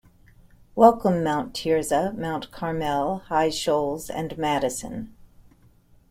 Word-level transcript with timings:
Welcome, 0.73 1.23
Mount 1.23 1.53
Tirzah, 1.53 2.11
Mount 2.17 2.49
Carmel, 2.49 3.19
High 3.27 3.51
Shoals, 3.51 4.09
and 4.09 4.35
Madison. 4.35 5.13